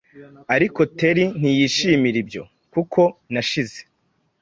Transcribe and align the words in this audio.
Ariko 0.55 0.79
Teli 0.97 1.25
ntiyishimira 1.39 2.17
ibyo, 2.23 2.43
kuko 2.73 3.01
nashize 3.31 3.79